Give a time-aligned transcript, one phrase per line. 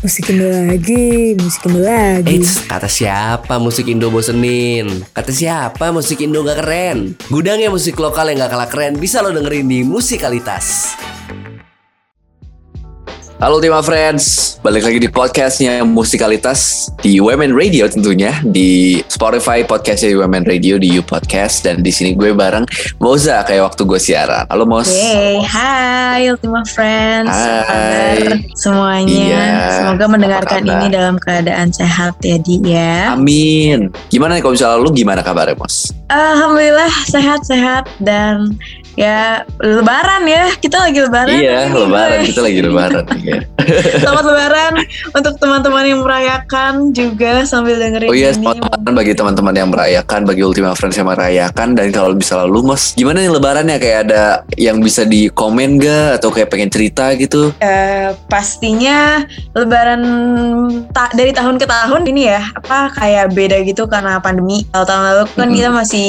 [0.00, 2.40] Musik Indo lagi, musik Indo lagi.
[2.40, 5.04] Eits, kata siapa musik Indo bosenin?
[5.12, 7.20] Kata siapa musik Indo gak keren?
[7.28, 10.96] Gudangnya musik lokal yang gak kalah keren bisa lo dengerin di Musikalitas.
[13.40, 20.12] Halo Ultima Friends, balik lagi di podcastnya Musikalitas di Women Radio tentunya di Spotify podcastnya
[20.12, 22.68] Women Radio di You Podcast dan di sini gue bareng
[23.00, 24.44] Moza kayak waktu gue siaran.
[24.44, 24.92] Halo Mos.
[24.92, 27.32] Hey, hai Ultima Friends.
[27.32, 28.44] Hai.
[28.60, 29.08] Semuanya?
[29.08, 33.16] Iya, Semoga mendengarkan ini dalam keadaan sehat ya Di ya.
[33.16, 33.88] Amin.
[34.12, 35.96] Gimana nih kalau misalnya lu gimana kabarnya Mos?
[36.12, 38.60] Alhamdulillah sehat-sehat dan
[38.94, 40.50] ya lebaran ya.
[40.56, 41.30] Kita lagi lebaran.
[41.32, 42.28] iya, lebaran gue.
[42.28, 43.04] kita lagi lebaran.
[43.22, 43.38] iya.
[43.96, 44.72] Selamat lebaran
[45.12, 48.40] untuk teman-teman yang merayakan juga sambil dengerin Oh iya, ini.
[48.40, 52.66] selamat lebaran bagi teman-teman yang merayakan, bagi Ultima Friends yang merayakan dan kalau bisa lalu
[52.66, 54.22] Mas, gimana nih lebarannya kayak ada
[54.56, 57.52] yang bisa di komen gak atau kayak pengen cerita gitu?
[57.58, 59.22] Eh, pastinya
[59.54, 60.02] lebaran
[60.90, 65.02] ta- dari tahun ke tahun ini ya apa kayak beda gitu karena pandemi kalau tahun
[65.04, 65.56] lalu kan Mhm.
[65.56, 66.08] kita masih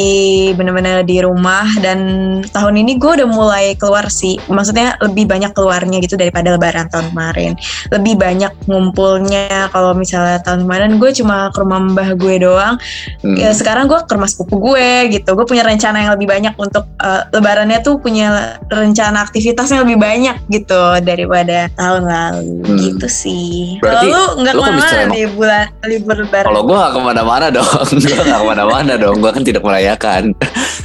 [0.53, 1.99] benar-benar di rumah dan
[2.47, 4.37] tahun ini gue udah mulai keluar sih.
[4.49, 7.51] Maksudnya lebih banyak keluarnya gitu daripada lebaran tahun kemarin.
[7.91, 9.69] Lebih banyak ngumpulnya.
[9.71, 12.75] Kalau misalnya tahun kemarin gue cuma ke rumah mbah gue doang.
[13.21, 13.37] Hmm.
[13.37, 15.33] ya sekarang gue ke rumah sepupu gue gitu.
[15.35, 19.97] Gue punya rencana yang lebih banyak untuk eh, lebarannya tuh punya rencana aktivitas yang lebih
[20.01, 22.51] banyak gitu daripada tahun lalu.
[22.61, 22.77] Hmm.
[22.77, 23.77] gitu sih.
[23.81, 26.47] Berarti kalau lu nggak ke mana-mana nih bulan libur lebaran?
[26.47, 30.23] Kalau gue gak ke mana-mana dong, gue gak ke mana-mana dong, gue kan tidak merayakan.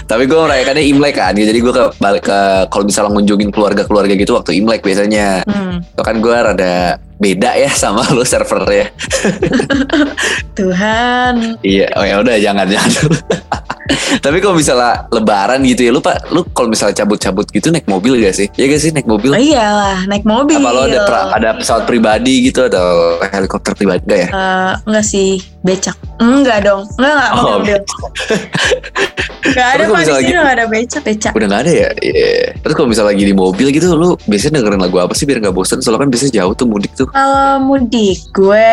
[0.06, 2.38] Tapi gue merayakannya Imlek kan, jadi gue ke balik ke
[2.70, 5.42] kalau misalnya ngunjungin keluarga-keluarga gitu waktu Imlek biasanya.
[5.42, 6.76] Hmm, kan gue rada
[7.16, 8.92] beda ya sama lu servernya.
[10.56, 13.10] Tuhan Iya, oh ya udah jangan jangan.
[14.24, 18.18] Tapi kalau misalnya lebaran gitu ya, lu pak, lu kalau misalnya cabut-cabut gitu naik mobil
[18.18, 18.46] gak sih?
[18.58, 19.30] Iya gak sih naik mobil?
[19.30, 24.02] oh iyalah naik mobil Apa lo ada pra- ada pesawat pribadi gitu atau helikopter pribadi
[24.04, 24.28] gak ya?
[24.28, 27.44] Eh, enggak sih becak enggak dong enggak enggak Oh.
[27.54, 27.76] mobil
[29.46, 31.88] enggak ada pak di misalnya sini gitu- nggak ada becak becak Udah gak ada ya?
[31.96, 32.34] Iya.
[32.56, 35.52] Terus kalau misalnya lagi di mobil gitu, lu biasanya dengerin lagu apa sih biar gak
[35.52, 35.78] bosen?
[35.78, 37.06] Soalnya kan biasanya jauh tuh mudik tuh.
[37.06, 38.72] Kalau mudik gue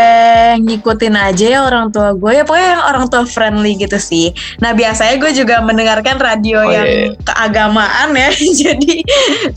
[0.60, 4.32] ngikutin aja ya orang tua gue ya pokoknya yang orang tua friendly gitu sih.
[4.58, 7.08] Nah biasanya gue juga mendengarkan radio Oh, yang iya.
[7.22, 8.30] keagamaan ya.
[8.64, 8.94] Jadi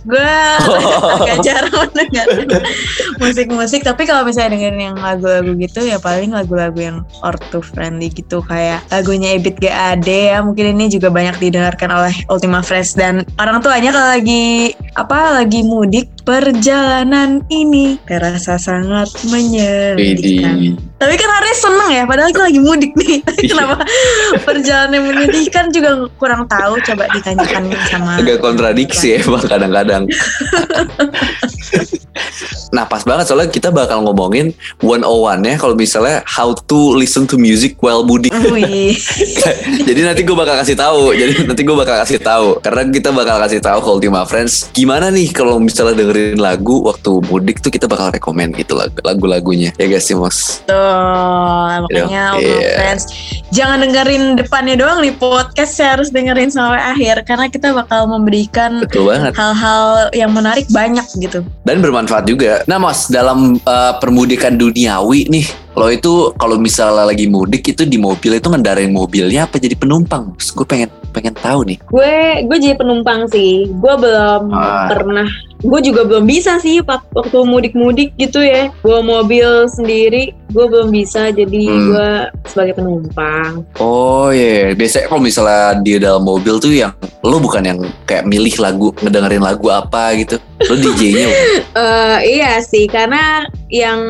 [0.03, 0.35] gue
[1.17, 2.61] agak jarang mendengarkan
[3.23, 3.81] musik-musik.
[3.83, 8.81] Tapi kalau misalnya dengerin yang lagu-lagu gitu ya paling lagu-lagu yang ortu friendly gitu kayak
[8.89, 10.41] lagunya Ebit GAD ya.
[10.41, 15.61] Mungkin ini juga banyak didengarkan oleh Ultima Fresh dan orang tuanya kalau lagi apa lagi
[15.61, 20.81] mudik perjalanan ini terasa sangat menyedihkan.
[20.97, 23.21] Tapi kan hari seneng ya, padahal kita lagi mudik nih.
[23.21, 23.85] Tapi Kenapa
[24.49, 26.81] perjalanan menyedihkan juga kurang tahu.
[26.81, 28.17] Coba ditanyakan sama.
[28.17, 30.09] Agak kontradiksi emang kadang-kadang.
[32.75, 37.39] nah pas banget soalnya kita bakal ngomongin 101 ya kalau misalnya how to listen to
[37.39, 38.33] music while mudik.
[39.89, 41.15] Jadi nanti gue bakal kasih tahu.
[41.15, 45.13] Jadi nanti gue bakal kasih tahu karena kita bakal kasih tahu ke Ultima Friends gimana
[45.13, 49.71] nih kalau misalnya dengerin lagu waktu mudik tuh kita bakal rekomend gitu lagu lagu-lagunya.
[49.77, 50.63] Ya guys sih Mos.
[50.67, 50.75] Tuh,
[51.87, 52.41] makanya Iya.
[52.41, 53.05] Ultima Friends
[53.53, 58.83] jangan dengerin depannya doang nih podcast saya harus dengerin sampai akhir karena kita bakal memberikan
[59.35, 61.45] hal-hal yang menarik banyak gitu.
[61.67, 62.63] dan bermanfaat juga.
[62.65, 67.99] Nah, Mas, dalam uh, permudikan duniawi nih, lo itu kalau misalnya lagi mudik itu di
[67.99, 70.33] mobil itu ngendarain mobilnya apa jadi penumpang?
[70.39, 71.81] Gue pengen pengen tahu nih.
[71.89, 72.15] gue
[72.45, 74.85] gue jadi penumpang sih gue belum Ah.
[74.93, 75.25] pernah
[75.67, 78.71] gue juga belum bisa sih waktu mudik-mudik gitu ya.
[78.81, 81.29] Gue mobil sendiri gue belum bisa.
[81.29, 81.87] Jadi Hmm.
[81.91, 82.11] gue
[82.47, 83.67] sebagai penumpang.
[83.77, 88.55] Oh iya, biasanya kalau misalnya di dalam mobil tuh yang lo bukan yang kayak milih
[88.63, 90.39] lagu, ngedengerin lagu apa gitu.
[90.65, 91.27] Lo DJ-nya
[91.77, 92.87] Eh iya sih.
[92.87, 94.01] Karena yang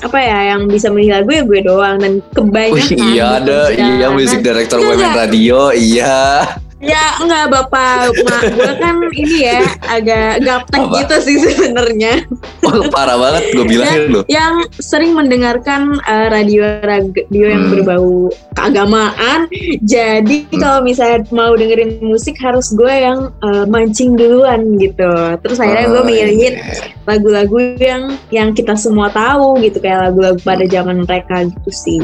[0.00, 1.96] apa ya yang bisa milih lagu ya gue doang.
[1.98, 5.28] Dan Wih, kebanyakan iya ada, iya musik director Women enggak.
[5.28, 6.46] Radio, iya.
[6.76, 10.92] Ya enggak bapak, mak gue kan ini ya agak gaptek Apa?
[11.00, 12.20] gitu sih sebenarnya.
[12.68, 14.20] Oh, parah banget, gue bilangin lo.
[14.28, 17.72] Yang sering mendengarkan eh, radio radio yang Hmm.
[17.72, 19.48] berbau keagamaan.
[19.88, 20.60] Jadi Hmm.
[20.60, 25.08] kalau misalnya mau dengerin musik harus gue yang eh, mancing duluan gitu.
[25.40, 26.92] Terus akhirnya gue Oh, milihin iya.
[27.08, 31.96] lagu-lagu yang yang kita semua tahu gitu kayak lagu-lagu pada zaman mereka gitu sih.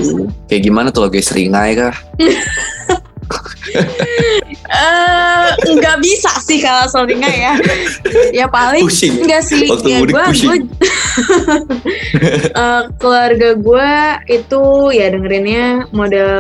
[0.49, 1.93] Kayak gimana tuh lagu seringai kah?
[4.65, 7.53] Eh, nggak bisa sih kalau soalnya ya.
[8.33, 9.21] Ya paling Pusing.
[9.21, 9.69] enggak sih.
[9.69, 10.57] Waktu ya gue gue
[12.53, 13.91] Eh, keluarga gue
[14.31, 16.33] itu ya dengerinnya model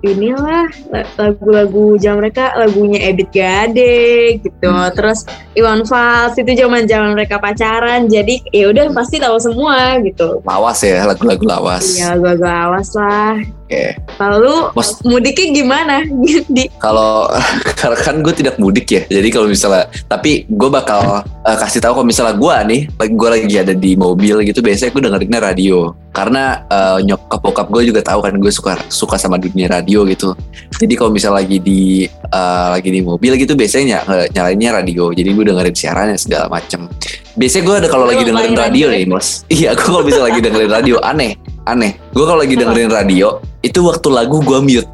[0.00, 3.96] inilah la- lagu-lagu jam mereka lagunya Ebit Gade
[4.40, 4.90] gitu Hmm.
[4.92, 10.42] terus Iwan Fals itu zaman zaman mereka pacaran jadi ya udah pasti tahu semua gitu
[10.42, 11.84] Lawas ya, lagu-lagu lawas.
[11.94, 13.94] ya lagu awas lah Oke.
[14.16, 15.94] lalu Mas- mudiknya gimana
[16.56, 17.26] di Kalau
[17.80, 22.00] karena kan gue tidak mudik ya, jadi kalau misalnya, tapi gue bakal eh, kasih tahu
[22.00, 25.90] kalau misalnya gue nih, lagi gue lagi ada di mobil gitu, biasanya gue dengerinnya radio.
[26.14, 30.32] Karena eh, nyokap bokap gue juga tahu kan gue suka suka sama dunia radio gitu.
[30.78, 35.12] Jadi kalau misalnya lagi di eh, lagi di mobil gitu, biasanya ny- nyalainnya radio.
[35.12, 36.88] Jadi gue dengerin siarannya segala macem.
[37.36, 39.28] Biasanya gue ada kalau lagi dengerin radio radio nih, mas.
[39.56, 41.32] Iya, gue kalau misalnya lagi dengerin radio aneh,
[41.64, 41.92] aneh.
[42.12, 44.90] Gue kalau lagi dengerin radio itu waktu lagu gue mute.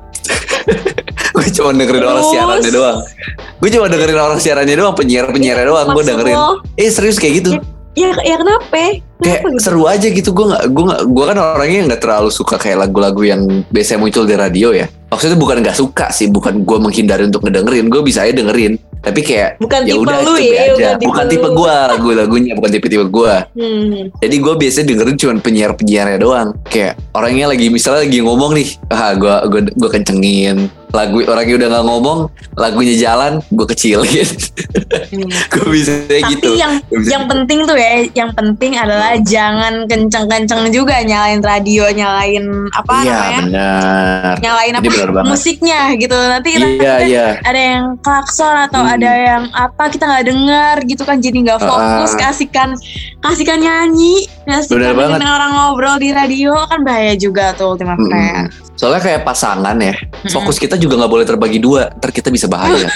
[1.43, 2.99] Gue cuma dengerin orang siarannya doang.
[3.59, 5.87] Gue cuma dengerin orang siarannya doang, penyiar penyiarnya doang.
[5.91, 6.37] Gue dengerin.
[6.39, 7.51] lo, Eh serius kayak gitu.
[7.93, 9.61] ya ya kenapa Kayak Kenapa gitu?
[9.61, 10.31] seru aja gitu.
[10.33, 14.25] Gue nggak, gue nggak, gue kan orangnya nggak terlalu suka kayak lagu-lagu yang biasanya muncul
[14.25, 14.87] di radio ya.
[15.13, 17.87] Maksudnya bukan nggak suka sih, bukan gue menghindari untuk ngedengerin.
[17.93, 18.81] Gue bisa aja dengerin.
[19.03, 20.89] Tapi kayak bukan ya tipe udah lu coba ya aja.
[20.97, 21.59] Bukan tipe lu.
[21.59, 23.35] gue lagu-lagunya, bukan tipe-tipe gue.
[23.59, 24.15] Hmm.
[24.23, 26.49] Jadi gue biasanya dengerin cuma penyiar-penyiarnya doang.
[26.71, 30.71] Kayak orangnya lagi misalnya lagi ngomong nih, ah gue gue gue kencengin.
[30.93, 32.19] Lagu orangnya udah nggak ngomong,
[32.55, 34.29] lagunya jalan, gue kecilin.
[35.09, 35.29] Hmm.
[35.53, 36.53] gue bisa Tapi gitu.
[36.53, 42.45] yang bisa yang penting tuh ya, yang penting adalah jangan kenceng-kenceng juga nyalain radio, nyalain
[42.71, 43.41] apa Iya namanya?
[43.41, 44.35] benar.
[44.39, 46.13] Nyalain apa musiknya gitu.
[46.13, 47.27] Nanti kita Iya iya.
[47.41, 48.95] ada yang klakson atau Hmm.
[48.95, 52.29] ada yang apa kita nggak dengar gitu kan jadi nggak fokus Ah.
[52.29, 52.69] kasihkan
[53.19, 55.19] kasihkan nyanyi kasihkan Bener banget.
[55.23, 57.95] orang ngobrol di radio kan bahaya juga tuh Ultima.
[57.95, 59.95] Friends Soalnya kayak pasangan ya,
[60.33, 62.91] fokus kita juga nggak boleh terbagi dua, ntar kita bisa bahaya.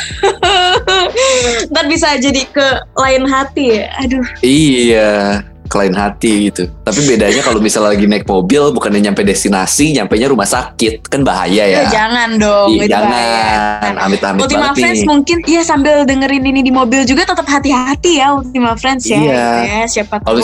[1.70, 2.66] ntar bisa jadi ke
[2.96, 5.42] lain hati ya aduh iya,
[5.76, 6.66] lain hati gitu.
[6.82, 11.20] Tapi bedanya kalau misalnya lagi naik mobil, bukannya nyampe destinasi, nyampe nya rumah sakit, kan
[11.22, 11.86] bahaya ya.
[11.86, 15.08] Ya, jangan dong Iya, jangan, amit-amit Ultima banget Friends nih.
[15.08, 19.20] mungkin ya sambil dengerin ini di mobil juga tetap hati-hati ya Ultima Friends ya.
[19.20, 19.44] Iya.
[19.62, 20.40] Ya, siapa tahu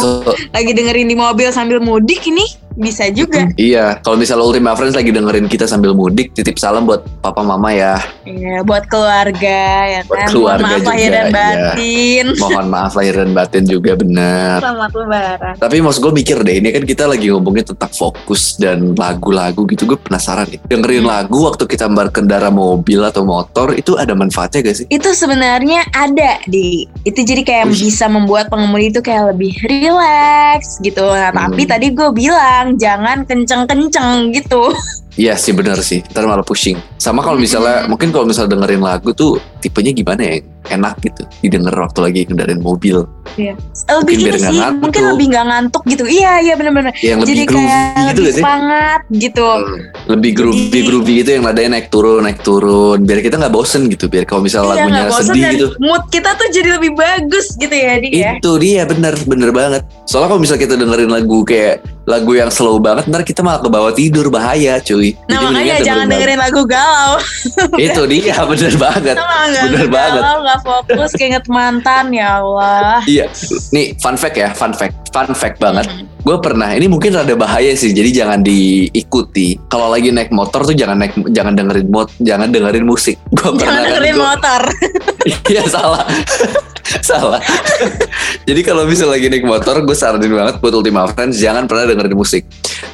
[0.52, 2.44] lagi dengerin di mobil sambil mudik ini
[2.75, 3.49] bisa juga.
[3.55, 7.71] iya, kalau misalnya Ultima Friends lagi dengerin kita sambil mudik, titip salam buat papa mama
[7.71, 8.01] ya.
[8.23, 10.29] Iya, buat keluarga ya Buat kan.
[10.29, 11.35] keluarga Mohon maaf lahir juga, dan iya.
[11.35, 12.27] batin.
[12.43, 14.57] Mohon maaf lahir dan batin juga benar.
[14.59, 15.55] Selamat lebaran.
[15.59, 19.85] Tapi maksud gue mikir deh, ini kan kita lagi ngomongin tentang fokus dan lagu-lagu gitu.
[19.85, 20.61] Gue penasaran nih.
[20.67, 21.11] Dengerin Hmm.
[21.11, 24.87] lagu waktu kita berkendara mobil atau motor itu ada manfaatnya gak sih?
[24.87, 26.87] Itu sebenarnya ada di.
[27.03, 27.91] Itu jadi kayak Wih.
[27.91, 31.03] bisa membuat pengemudi itu kayak lebih relax gitu.
[31.03, 31.71] Nah, tapi Hmm.
[31.71, 34.70] tadi gue bilang jangan kenceng-kenceng gitu.
[35.12, 36.81] Iya sih bener sih, ntar malah pusing.
[36.97, 40.37] Sama kalau misalnya, mungkin kalau misalnya dengerin lagu tuh tipenya gimana ya?
[40.64, 43.03] Enak gitu, didengar waktu lagi kendaraan mobil.
[43.35, 43.59] Lebih
[43.91, 44.81] Mungkin biar ini nggak sih, ngantuk.
[44.81, 46.05] mungkin lebih nggak ngantuk gitu.
[46.06, 46.93] Iya, iya bener-bener.
[46.97, 49.43] Yang lebih Jadi groovy kayak gitu lebih semangat gitu.
[49.43, 53.50] Hmm, Lebih groovy Jadi- groovy gitu yang nadanya naik turun naik turun biar kita nggak
[53.50, 56.93] bosen gitu biar kalau misalnya Iya, lagunya bosan sedih gitu mood kita tuh jadi lebih
[56.94, 58.31] bagus gitu ya, Di ya.
[58.38, 59.82] Itu dia bener bener banget.
[60.06, 63.69] Soalnya kalau misalnya kita dengerin lagu kayak lagu yang slow banget, ntar kita malah ke
[63.69, 65.02] bawah tidur bahaya cuy.
[65.27, 67.15] Nah Jadi makanya jangan dengerin lagu galau.
[67.83, 69.17] Itu dia bener banget.
[69.17, 70.21] Nggak Bener banget.
[70.21, 73.03] galau, nggak fokus, keinget mantan ya Allah.
[73.05, 73.27] Iya.
[73.71, 75.87] Nih fun fact ya, fun fact, fun fact banget.
[75.87, 76.07] Hmm.
[76.23, 79.59] Gue pernah, ini mungkin rada bahaya sih, jadi jangan diikuti.
[79.67, 83.19] Kalau lagi naik motor tuh jangan naik, jangan dengerin mod, jangan dengerin musik.
[83.35, 84.63] Gue Jangan pernah kan, dengerin gua- motor.
[85.51, 86.03] Iya salah.
[87.01, 87.43] salah.
[88.43, 92.15] Jadi kalau misalnya lagi naik motor, gue saranin banget buat Ultima Friends jangan pernah dengerin
[92.15, 92.43] musik.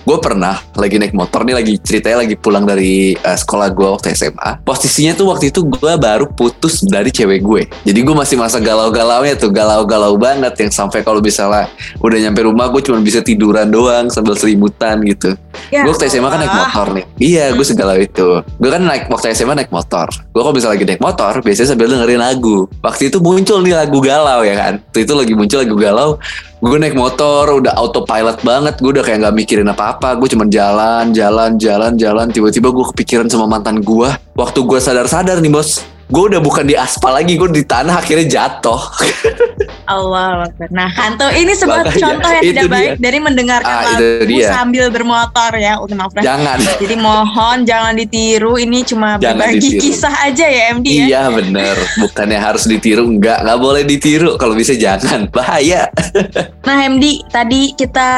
[0.07, 4.14] Gue pernah lagi naik motor nih lagi ceritanya lagi pulang dari eh, sekolah gue waktu
[4.14, 4.64] SMA.
[4.64, 7.62] Posisinya tuh waktu itu gue baru putus dari cewek gue.
[7.85, 11.68] Jadi gue masih masa galau-galaunya tuh galau-galau banget yang sampai kalau misalnya
[12.00, 15.35] udah nyampe rumah gue cuma bisa tiduran doang sambil selimutan gitu.
[15.68, 17.04] Ya gue waktu SMA kan naik motor nih.
[17.18, 18.28] Iya, gue segalau itu.
[18.57, 20.09] Gue kan naik waktu SMA naik motor.
[20.33, 22.71] Gue kalau misalnya lagi naik motor, biasanya sambil dengerin lagu.
[22.80, 24.75] Waktu itu muncul nih lagu galau ya kan.
[24.80, 26.11] Waktu itu lagi muncul lagu galau.
[26.59, 28.83] Gue naik motor, udah autopilot banget.
[28.83, 30.19] Gue udah kayak nggak mikirin apa-apa.
[30.19, 32.27] Gue cuma jalan, jalan, jalan, jalan.
[32.35, 34.11] Tiba-tiba gue kepikiran sama mantan gue.
[34.35, 38.27] Waktu gue sadar-sadar nih bos, gue udah bukan di aspal lagi, gue di tanah akhirnya
[38.27, 38.81] jatuh.
[39.88, 40.45] Allah.
[40.69, 42.73] Nah, Kanto ini sebuah Makanya, contoh yang tidak dia.
[42.73, 46.29] baik dari mendengarkan Ah, lagu sambil bermotor ya Ultima Friends.
[46.29, 46.59] Jangan.
[46.85, 48.57] Jadi mohon jangan ditiru.
[48.57, 49.83] Ini cuma Jangan berbagi ditiru.
[49.83, 51.05] kisah aja ya MD ya.
[51.09, 54.37] Iya bener, bukannya harus ditiru, enggak, nggak boleh ditiru.
[54.37, 55.88] Kalau bisa jangan, bahaya.
[56.69, 58.11] Nah MD tadi kita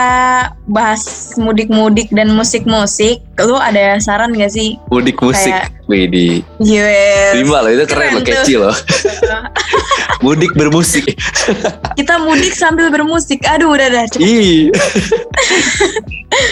[0.70, 1.02] bahas
[1.34, 3.18] mudik-mudik dan musik-musik.
[3.36, 4.78] Lu ada saran gak sih?
[4.86, 6.46] Mudik musik, Kayak- Widih.
[6.62, 7.34] Yes.
[7.34, 8.70] Terima loh, itu keren, Keren loh, catchy loh.
[10.20, 11.02] mudik bermusik.
[11.98, 13.42] Kita mudik sambil bermusik.
[13.42, 14.04] Aduh udah dah.
[14.16, 14.70] Ih.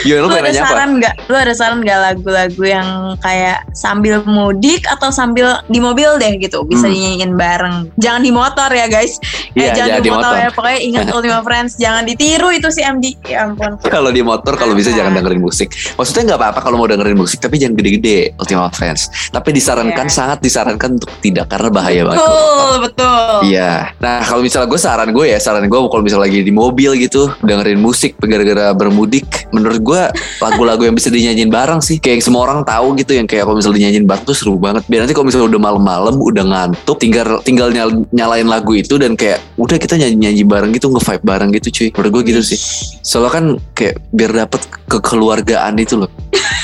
[0.02, 1.14] Gimana lu Lu ada saran nggak?
[1.30, 2.88] Lu ada saran nggak lagu-lagu yang
[3.22, 6.94] kayak sambil mudik atau sambil di mobil deh gitu bisa Hmm.
[6.94, 7.76] dinyanyiin bareng.
[7.94, 9.22] Jangan di motor ya guys.
[9.54, 10.42] Iya, eh, jangan jangan di di motor, motor.
[10.42, 10.48] ya.
[10.50, 11.72] Pokoknya ingat Ultima Friends.
[11.78, 13.14] Jangan ditiru itu si MD.
[13.22, 13.78] Ya ampun.
[14.08, 15.68] Kalau di motor kalau bisa jangan dengerin musik.
[15.68, 19.12] Maksudnya nggak apa-apa kalau mau dengerin musik tapi jangan gede-gede Ultima Friends.
[19.28, 20.16] Tapi disarankan Iya.
[20.16, 22.16] sangat disarankan untuk tidak karena bahaya banget.
[22.18, 23.36] kalau Betul, betul.
[23.44, 23.92] Iya.
[24.00, 27.28] Nah kalau misalnya gue saran gue ya saran gue kalau misalnya lagi di mobil gitu
[27.38, 30.02] dengerin musik gara-gara bermudik, menurut gue
[30.40, 32.00] lagu-lagu yang bisa dinyanyiin bareng sih.
[32.00, 34.88] Kayak yang semua orang tahu gitu yang kayak kalau misalnya dinyanyiin bareng tuh seru banget.
[34.88, 39.12] Biar nanti kalau misalnya udah malam-malam udah ngantuk, tinggal tinggal nyal- nyalain lagu itu dan
[39.12, 41.88] kayak udah kita nyanyi-nyanyi bareng gitu nge-vibe bareng gitu cuy.
[41.92, 42.58] Menurut gue gitu sih.
[43.04, 46.10] Soalnya kan kayak biar dapet kekeluargaan itu loh.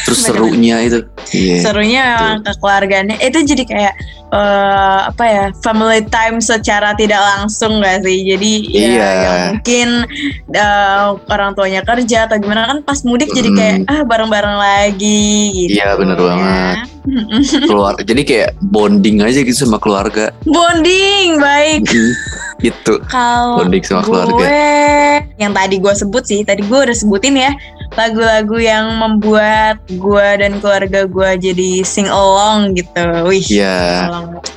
[0.04, 1.00] Terus serunya itu.
[1.32, 1.56] Iya.
[1.64, 3.94] Serunya memang kekeluargaannya itu jadi kayak
[4.30, 9.08] eh, apa ya family time secara tidak langsung gak sih jadi ya, Iya.
[9.08, 9.88] ya mungkin
[10.52, 15.80] eh, orang tuanya kerja atau gimana kan pas mudik jadi kayak ah bareng-bareng lagi gitu
[15.80, 16.22] Iya, bener ya.
[16.22, 16.76] banget.
[17.68, 20.32] Keluar jadi kayak bonding aja gitu sama keluarga.
[20.44, 21.84] bonding baik
[22.62, 23.00] gitu.
[23.10, 24.46] kalau gue keluarga.
[25.38, 27.50] yang tadi gue sebut sih tadi gue udah sebutin ya
[27.92, 34.08] lagu-lagu yang membuat gue dan keluarga gue jadi sing along gitu wih Iya.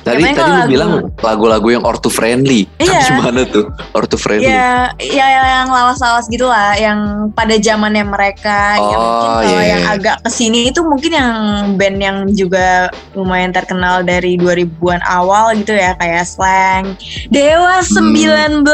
[0.02, 2.64] Tadi Gimana tadi lu lagu- bilang lagu-lagu yang orto friendly.
[2.78, 3.00] Iya.
[3.06, 3.68] Gimana tuh?
[3.92, 4.48] Orto friendly.
[4.48, 6.98] Ya, ya yang lawas-lawas gitu lah, yang
[7.32, 9.94] pada zamannya mereka, ya Oh, mungkin kalau iya, yang iya.
[9.94, 11.32] agak ke sini itu mungkin yang
[11.76, 16.96] band yang juga lumayan terkenal dari 2000-an awal gitu ya, kayak Slang,
[17.28, 18.64] Dewa 19,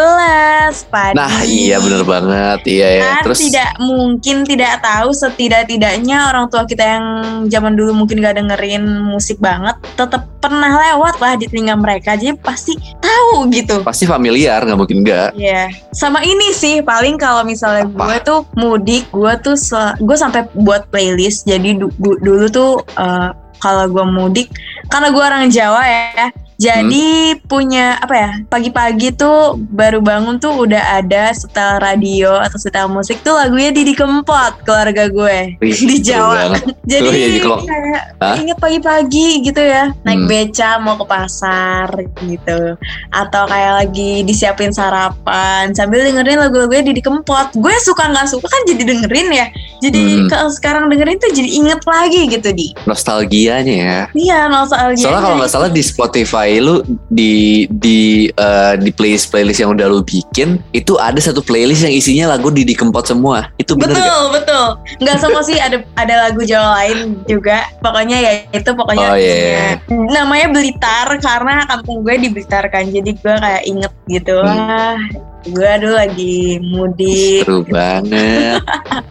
[0.87, 1.15] Padi.
[1.15, 1.19] Hmm.
[1.19, 2.59] Nah, iya bener banget.
[2.65, 3.03] Iya ya.
[3.19, 7.07] Kan Terus tidak mungkin tidak tahu setidak-tidaknya orang tua kita yang
[7.51, 12.37] zaman dulu mungkin gak dengerin musik banget, tetap pernah lewat lah di telinga mereka, jadi
[12.37, 13.81] pasti tahu gitu.
[13.81, 15.33] pasti familiar, nggak mungkin enggak.
[15.33, 18.05] Iya, sama ini sih paling kalau misalnya Apa?
[18.05, 19.57] gue tuh mudik, gue tuh
[20.05, 21.49] gue sampai buat playlist.
[21.49, 22.71] Jadi du- du- dulu tuh
[23.01, 24.53] eh, kalau gue mudik,
[24.93, 27.41] karena gue orang Jawa ya, jadi Hmm.
[27.45, 28.31] punya apa ya?
[28.47, 33.93] Pagi-pagi tuh baru bangun tuh udah ada setel radio atau setel musik tuh lagunya Didi
[33.93, 36.55] Kempot keluarga gue Wih, di Jawa.
[36.85, 40.29] Jadi Oh, iya, kayak inget pagi-pagi gitu ya naik Hmm.
[40.29, 41.89] beca mau ke pasar
[42.21, 42.77] gitu
[43.11, 48.63] atau kayak lagi disiapin sarapan sambil dengerin lagu-lagunya Didi Kempot gue suka nggak suka kan
[48.65, 49.47] jadi dengerin ya
[49.81, 50.29] jadi Hmm.
[50.29, 54.01] kalau sekarang dengerin tuh jadi inget lagi gitu di Nostalgianya ya.
[54.15, 57.99] iya nostalgia Soalnya kalau nggak salah di Spotify lu di di
[58.29, 62.49] eh, di playlist playlist yang udah lu bikin itu ada satu playlist yang isinya lagu
[62.49, 63.49] Didi Kempot semua.
[63.57, 64.33] Itu bener betul gak?
[64.35, 64.67] betul
[65.01, 69.23] nggak semua sih ada ada lagu Jawa lain juga pokoknya ya itu Oh, pokoknya iya,
[69.23, 69.71] isinya.
[70.11, 74.99] namanya Blitar karena kampung gue di Blitar kan jadi gue kayak inget gitu Hmm.
[75.45, 78.65] gue dulu lagi mudik Seru banget.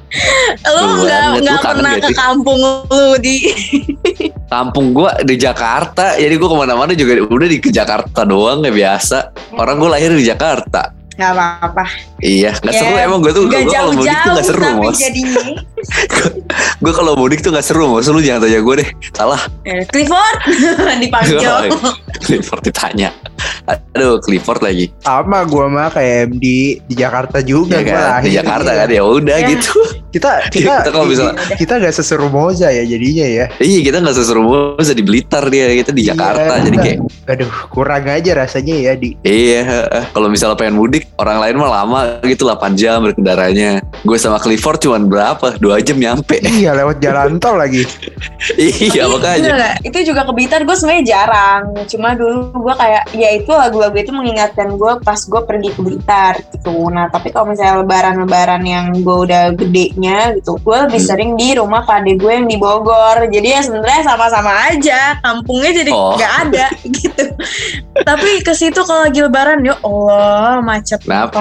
[0.74, 3.38] lu nggak nggak pernah ke kampung lu di
[4.53, 8.69] Kampung gua di Jakarta, jadi gua ke mana-mana juga udah di ke Jakarta doang ya
[8.69, 9.17] biasa.
[9.53, 10.93] Orang gua lahir di Jakarta.
[11.13, 11.86] nggak apa-apa
[12.25, 13.45] Iya, nggak Ya, seru emang gue tuh.
[13.45, 14.98] Gue kalau mudik tuh nggak seru, tapi mos.
[14.98, 15.41] jadinya
[16.81, 18.10] Gue kalau mudik tuh nggak seru, mos.
[18.10, 18.89] Lu jangan tanya gue deh.
[19.13, 19.41] Salah.
[19.62, 20.39] Eh, Clifford
[21.05, 21.38] dipanggil
[22.17, 23.13] Clifford ditanya.
[23.93, 24.89] Aduh, Clifford lagi.
[25.00, 26.45] sama gua mah kayak MD
[26.81, 28.03] di Jakarta juga Ya kan?
[28.17, 29.48] lahir Di Jakarta kan ya udah Ya.
[29.53, 29.72] gitu.
[30.13, 34.15] Kita kita Kita kalau bisa- kita gak seseru Moza ya jadinya ya Iya, kita nggak
[34.15, 34.41] seseru
[34.75, 36.53] bisa di Blitar dia, kita di Jakarta.
[36.53, 36.63] Iya.
[36.70, 41.55] Jadi kayak aduh kurang aja rasanya ya di Iya, kalau misalnya pengen mudik, orang lain
[41.58, 43.79] mah lama gitu 8 jam berkendaranya.
[44.03, 45.55] Gue sama Clifford cuman berapa?
[45.58, 46.38] Dua jam nyampe.
[46.43, 47.86] iya lewat jalan tol lagi
[48.58, 49.51] iya, makanya.
[49.53, 49.75] nggak?
[49.84, 54.12] itu juga ke Blitar gue sebenarnya jarang cuma dulu gue kayak ya itu lagu-lagu itu
[54.12, 59.17] mengingatkan gue pas gue pergi ke Blitar gitu nah tapi kalau misalnya lebaran-lebaran yang gue
[59.24, 59.55] udah
[60.33, 61.10] gitu gue lebih Hmm.
[61.10, 65.91] sering di rumah pade gue yang di Bogor jadi ya sebenarnya sama-sama aja kampungnya jadi
[65.91, 66.13] Oh.
[66.13, 66.65] nggak ada
[66.98, 67.24] gitu
[68.00, 71.39] tapi ke situ kalau lagi lebaran ya Allah macet Kenapa?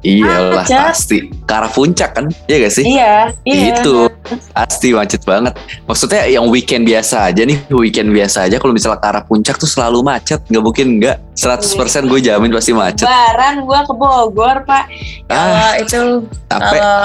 [0.00, 0.78] Iya lah Macet.
[0.84, 1.18] pasti.
[1.42, 2.28] Ke arah puncak kan?
[2.44, 2.84] Iya gak sih?
[2.84, 4.12] iya iya Itu
[4.50, 5.52] pasti macet banget.
[5.84, 8.56] Maksudnya yang weekend biasa aja nih, weekend biasa aja.
[8.56, 10.40] Kalau misalnya ke arah puncak tuh selalu macet.
[10.44, 11.18] Gak mungkin enggak.
[11.34, 11.66] 100%
[12.06, 13.04] gue jamin pasti macet.
[13.04, 14.86] lebaran gue ke Bogor pak
[15.26, 15.98] Ah, kalau itu
[16.46, 16.78] capek.
[16.78, 17.02] kalau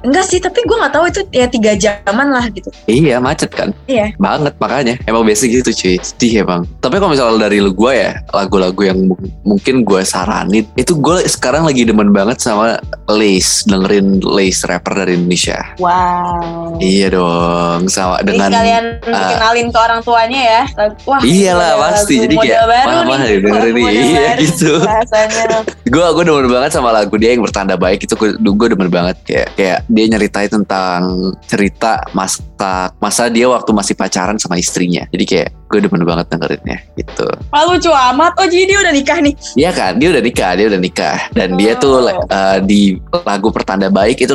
[0.00, 3.74] enggak sih tapi gue nggak tahu itu ya tiga jaman lah gitu Iya macet kan?
[3.84, 4.14] Iya.
[4.16, 4.94] Banget makanya.
[5.02, 5.98] Emang biasa gitu cuy.
[5.98, 6.62] Sedih emang.
[6.78, 11.26] Tapi kalau misalnya dari lu gue ya, lagu-lagu yang mu- mungkin gue saranin, itu gue
[11.26, 12.78] sekarang lagi demen banget sama
[13.08, 15.58] Lace, dengerin Lace rapper dari Indonesia.
[15.76, 16.78] wow Wow.
[16.78, 20.62] Iya dong, sama Jadi dengan sekalian ah, kenalin ke orang tuanya ya.
[21.04, 23.36] Wah, Iyalah pasti jadi kayak baru mama nih.
[23.42, 24.72] dengerin Model iya gitu.
[24.80, 25.44] Rasanya.
[25.90, 29.16] Gue gue demen banget sama lagu dia yang bertanda baik itu gue gue demen banget
[29.26, 35.02] kayak kayak dia nyeritain tentang cerita masa masa dia waktu masih pacaran sama istrinya.
[35.10, 37.26] Jadi kayak gue demen banget dengerinnya gitu.
[37.50, 38.38] Wah lucu amat.
[38.38, 39.34] Oh jadi dia udah nikah nih.
[39.58, 42.26] Iya kan, dia udah nikah, dia udah nikah dan dia tuh Oh.
[42.32, 44.32] uh, di lagu pertanda baik itu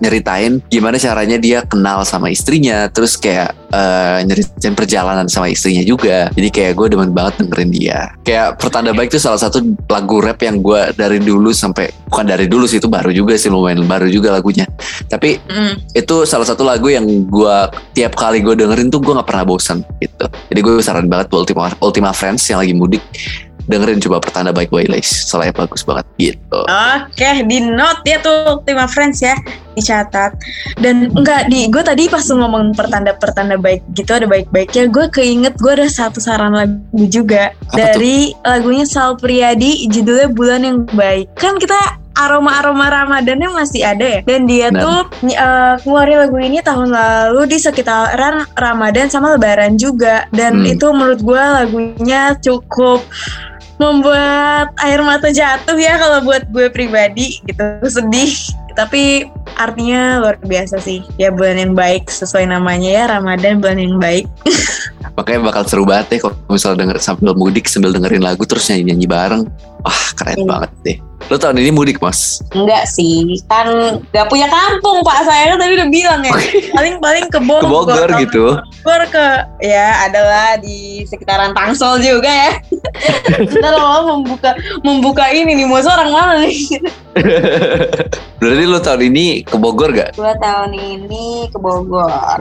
[0.00, 6.28] nyeritain gimana caranya dia kenal sama istrinya, terus kayak uh, nyeritain perjalanan sama istrinya juga.
[6.36, 8.00] Jadi kayak gue demen banget dengerin dia.
[8.22, 12.50] Kayak pertanda baik itu salah satu lagu rap yang gue dari dulu sampai bukan dari
[12.50, 14.66] dulu sih itu baru juga sih lumayan baru juga lagunya.
[15.06, 15.74] Tapi Mm.
[15.94, 17.56] itu salah satu lagu yang gue
[17.94, 20.26] tiap kali gue dengerin tuh gue nggak pernah bosan gitu.
[20.50, 23.02] Jadi gue saran banget buat Ultima Ultima Friends yang lagi mudik
[23.70, 26.60] dengerin coba pertanda baik Wailace soalnya bagus banget gitu.
[26.66, 29.34] Oke, di note ya tuh Ultima Friends ya
[29.72, 30.36] dicatat.
[30.80, 35.72] Dan enggak di gue tadi pas ngomong pertanda-pertanda baik gitu ada baik-baiknya, gue keinget gue
[35.72, 41.32] ada satu saran lagu juga Apa dari lagunya Sal Priadi judulnya Bulan yang Baik.
[41.40, 44.20] Kan kita aroma-aroma Ramadannya masih ada ya.
[44.28, 44.82] Dan dia Benar.
[44.84, 45.00] tuh
[45.32, 50.28] uh, keluarin lagu ini tahun lalu di sekitaran Ramadan sama Lebaran juga.
[50.28, 50.68] Dan Hmm.
[50.76, 53.00] itu menurut gue lagunya cukup
[53.82, 58.30] membuat air mata jatuh ya kalau buat gue pribadi gitu sedih
[58.72, 59.28] tapi
[59.60, 64.24] artinya luar biasa sih ya bulan yang baik sesuai namanya ya Ramadan bulan yang baik
[65.12, 69.04] Makanya bakal seru banget deh kalau misalnya denger sambil mudik sambil dengerin lagu terus nyanyi-nyanyi
[69.04, 69.42] bareng.
[69.84, 70.48] Wah keren Iya.
[70.48, 70.96] banget deh.
[71.30, 72.42] Lo tahun ini mudik mas?
[72.54, 76.32] Enggak sih, kan gak punya kampung pak saya kan tadi udah bilang ya.
[76.74, 78.44] paling-paling ke Bogor Ke Bogor gitu.
[78.82, 79.26] Bogor ke
[79.62, 82.52] ya adalah di sekitaran Tangsel juga ya
[83.62, 84.50] ntar lo membuka
[84.82, 86.80] membuka ini nih mau orang mana nih
[88.42, 90.18] Berarti lo tahun ini ke Bogor gak?
[90.18, 92.40] Dua tahun ini ke Bogor.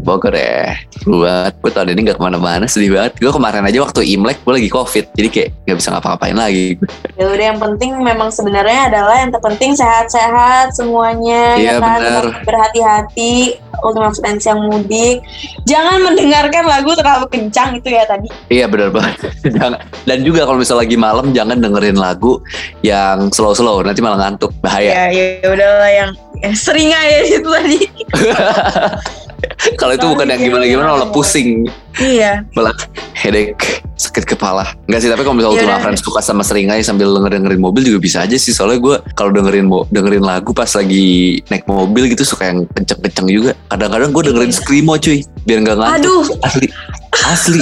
[0.00, 0.74] Bogor ya.
[0.96, 1.52] Seru banget.
[1.60, 3.12] Gue tahun ini gak ke mana-mana sedih banget.
[3.20, 5.04] Gue kemarin aja waktu Imlek gue lagi covid.
[5.14, 6.80] Jadi kayak gak bisa ngapa-ngapain lagi.
[7.20, 11.56] Ya udah yang penting memang sebenarnya adalah yang terpenting sehat-sehat semuanya.
[11.60, 12.00] Iya, ya kan?
[12.44, 13.60] Berhati-hati.
[13.80, 15.24] Ultima Friends yang mudik.
[15.64, 18.28] Jangan mendengarkan lagu terlalu kencang itu ya tadi.
[18.52, 19.16] Iya benar banget.
[19.56, 22.44] Jangan- Dan juga kalau misalnya lagi malam jangan dengerin lagu
[22.84, 23.80] yang slow-slow.
[23.80, 24.52] Nanti malah ngantuk.
[24.60, 25.08] Bahaya.
[25.08, 26.10] ya ya udahlah yang
[26.44, 27.78] ya, sering aja itu tadi
[29.80, 31.66] kalau itu bukan yang gimana-gimana malah pusing.
[31.98, 32.44] iya.
[32.56, 32.72] Malah
[33.12, 34.64] headache sakit kepala.
[34.88, 35.64] Enggak sih tapi kalau misalnya Iya.
[35.68, 35.84] Ultima.
[35.84, 38.56] Friends suka sama seringai sambil denger dengerin mobil juga bisa aja sih.
[38.56, 43.52] Soalnya gue kalau dengerin dengerin lagu pas lagi naik mobil gitu suka yang kenceng-kenceng juga.
[43.68, 45.20] Kadang-kadang gue dengerin screamo cuy.
[45.44, 46.00] Biar nggak ngantuk.
[46.00, 46.24] Aduh.
[46.40, 46.66] Asli.
[47.28, 47.60] Asli.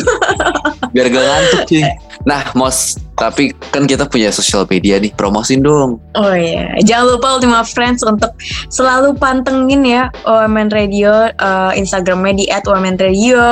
[0.95, 1.83] Biar gak ngantuk cuy.
[2.29, 7.39] Nah mos tapi kan kita punya sosial media nih promosin dong Oh iya, jangan lupa
[7.39, 8.35] Ultima Friends untuk
[8.71, 12.99] selalu pantengin ya OMN Radio, eh, Instagramnya di @OMN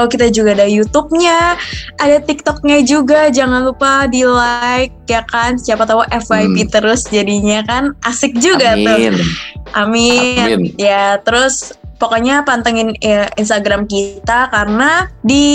[0.06, 1.54] Kita juga ada YouTube-nya,
[2.02, 3.30] ada TikTok-nya juga.
[3.30, 5.58] Jangan lupa di like ya kan.
[5.58, 6.70] Siapa tahu FYP Hmm.
[6.70, 8.94] terus jadinya kan asik juga tuh.
[8.98, 9.14] amin
[9.74, 10.38] Amin.
[10.38, 15.46] amin Ya, terus pokoknya pantengin ya, Instagram kita karena di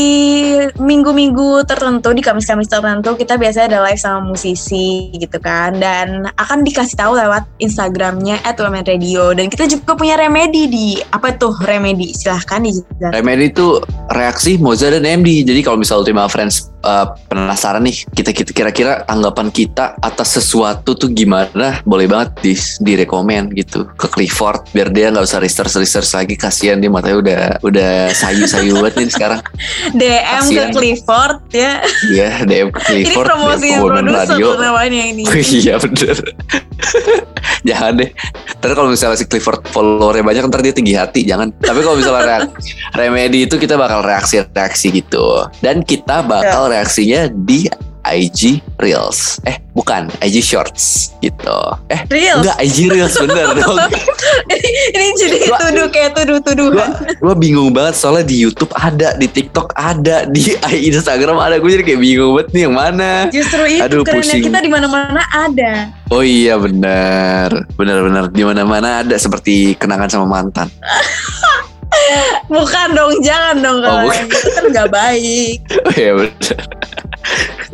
[0.78, 6.66] minggu-minggu tertentu, di Kamis-Kamis tertentu kita biasanya ada live sama musisi gitu kan dan akan
[6.66, 12.62] dikasih tahu lewat Instagramnya @womenradio dan kita juga punya remedi di apa tuh remedi silahkan
[12.62, 13.12] dijelaskan.
[13.14, 15.44] Remedy itu reaksi Moza dan MD.
[15.48, 20.94] Jadi kalau misal Ultima Friends uh, penasaran nih, kita, kita kira-kira tanggapan kita atas sesuatu
[20.94, 21.80] tuh gimana?
[21.88, 26.31] Boleh banget di direkomen gitu ke Clifford biar dia nggak usah research research lagi.
[26.34, 29.42] Kasihan dia matanya udah udah sayu-sayu banget nih sekarang.
[30.00, 30.70] DM ke Kasian.
[30.72, 31.74] Clifford ya.
[32.08, 33.26] Dia DM ke Ini Clifford.
[33.26, 35.24] promosi ke Women produser namanya ini.
[35.60, 36.18] iya bener.
[37.68, 38.10] jangan deh.
[38.58, 41.24] Ntar kalau misalnya si Clifford followernya banyak ntar dia tinggi hati.
[41.24, 41.54] Jangan.
[41.56, 42.54] Tapi kalau misalnya reak-
[42.94, 45.46] remedy itu kita bakal reaksi-reaksi gitu.
[45.60, 46.80] Dan kita bakal Ya.
[46.80, 47.66] reaksinya di
[48.04, 49.38] IG Reels.
[49.44, 51.58] Eh bukan IG Shorts gitu.
[51.88, 52.42] Eh Real.
[52.42, 53.78] enggak IG Reels bener dong.
[54.92, 56.90] ini jadi Gua- tuduh kayak tuduh-tuduhan.
[57.16, 60.42] Gue bingung banget soalnya di YouTube ada, di TikTok ada, di
[60.90, 61.56] Instagram ada.
[61.58, 63.12] Gue jadi kayak bingung banget nih yang mana.
[63.30, 64.44] Justru itu Aduh, kerennya pusing.
[64.44, 65.74] kita di mana-mana ada.
[66.10, 70.68] Oh iya benar, benar-benar di mana-mana ada seperti kenangan sama mantan.
[72.48, 74.26] Bukan dong, jangan dong Oh, kalau bukan.
[74.28, 75.58] gitu kan nggak baik.
[75.82, 76.60] Oh iya benar.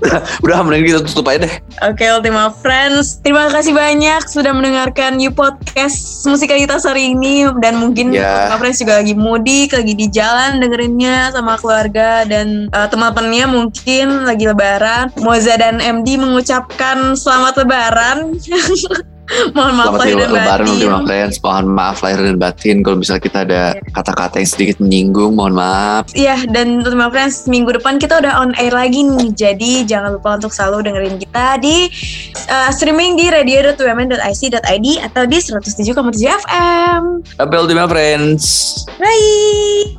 [0.45, 1.53] Udah mending kita tutup aja deh.
[1.86, 8.13] Oke Ultima Friends, terima kasih banyak sudah mendengarkan You Podcast musikalitas hari ini dan mungkin
[8.13, 8.47] Ya.
[8.47, 14.23] Ultima Friends juga lagi mudik, lagi di jalan dengerinnya sama keluarga dan eh, teman-temannya mungkin
[14.23, 15.12] lagi lebaran.
[15.19, 18.17] Moza dan MD mengucapkan selamat lebaran.
[19.51, 20.75] Mohon maaf Selamat lahir dan lebaran batin.
[20.75, 21.35] untuk my friends.
[21.43, 23.61] Mohon maaf lahir dan batin kalau misalnya kita ada
[23.91, 26.07] kata-kata yang sedikit menyinggung, mohon maaf.
[26.15, 29.29] Iya, dan untuk my friends, minggu depan kita udah on air lagi nih.
[29.35, 31.91] Jadi jangan lupa untuk selalu dengerin kita di
[32.47, 35.91] uh, streaming di radio.women.ic.id atau di 107,7
[36.47, 37.01] FM.
[37.35, 38.83] Sampai ultima friends.
[38.95, 39.96] Bye!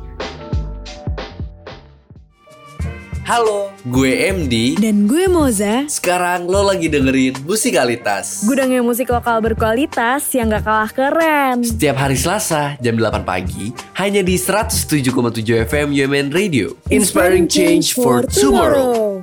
[3.29, 4.73] Halo, gue MD.
[4.81, 8.41] Dan gue Moza, Sekarang lo lagi dengerin Musikalitas.
[8.49, 11.61] gudangnya musik lokal berkualitas yang gak kalah keren.
[11.61, 13.69] Setiap hari Selasa jam 8 pagi
[14.01, 16.73] hanya di 107,7 FM UMN Radio.
[16.89, 19.21] Inspiring change for tomorrow.